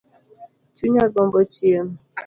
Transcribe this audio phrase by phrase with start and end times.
[0.75, 1.93] Chunya gombo chiemo